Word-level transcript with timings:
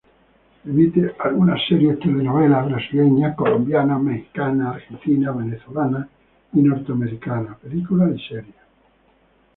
Emite 0.65 1.13
algunas 1.19 1.61
series, 1.67 1.99
telenovelas 1.99 2.65
brasileñas, 2.65 3.35
colombianas, 3.35 4.01
mexicanas, 4.01 4.73
argentinas, 4.77 5.37
venezolanas 5.37 6.07
y 6.53 6.61
norteamericanas, 6.63 7.59
películas 7.59 8.13
y 8.15 8.27
series. 8.27 8.55